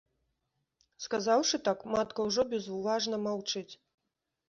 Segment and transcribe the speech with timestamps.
[1.05, 3.71] Сказаўшы так, матка ўжо безуважна маўчыць.